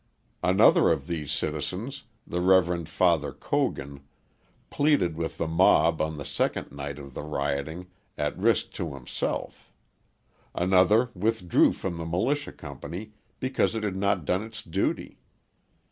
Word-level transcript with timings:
Another 0.41 0.89
of 0.91 1.05
these 1.05 1.31
citizens, 1.31 2.05
the 2.25 2.41
Rev. 2.41 2.89
Father 2.89 3.31
Cogan, 3.31 3.99
pleaded 4.71 5.15
with 5.15 5.37
the 5.37 5.45
mob 5.45 6.01
on 6.01 6.17
the 6.17 6.25
second 6.25 6.71
night 6.71 6.97
of 6.97 7.13
the 7.13 7.21
rioting 7.21 7.85
at 8.17 8.35
risk 8.35 8.71
to 8.71 8.95
himself; 8.95 9.71
another 10.55 11.11
withdrew 11.13 11.71
from 11.73 11.97
the 11.97 12.05
militia 12.07 12.51
company 12.51 13.13
because 13.39 13.75
it 13.75 13.83
had 13.83 13.95
not 13.95 14.25
done 14.25 14.41
its 14.41 14.63
duty. 14.63 15.19